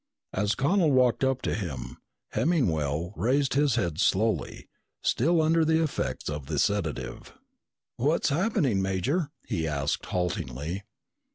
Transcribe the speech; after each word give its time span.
As 0.33 0.55
Connel 0.55 0.91
walked 0.93 1.23
up 1.23 1.43
to 1.43 1.53
him, 1.53 1.97
Hemmingwell 2.31 3.13
raised 3.15 3.53
his 3.53 3.75
head 3.75 3.99
slowly, 3.99 4.67
still 5.03 5.39
under 5.43 5.63
the 5.63 5.79
effects 5.79 6.27
of 6.27 6.47
the 6.47 6.57
sedative. 6.57 7.33
"What's 7.97 8.07
what's 8.07 8.29
happening, 8.41 8.81
Major?" 8.81 9.29
he 9.45 9.67
asked 9.67 10.03
haltingly. 10.07 10.81